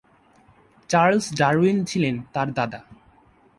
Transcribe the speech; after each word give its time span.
Charles 0.89 1.25
Darwin 1.37 1.77
ছিলেন 1.85 2.15
তার 2.33 2.47
দাদা। 2.53 2.79